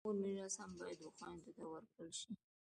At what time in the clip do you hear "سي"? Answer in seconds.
2.19-2.31